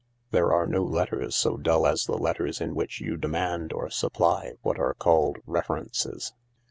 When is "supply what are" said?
3.91-4.95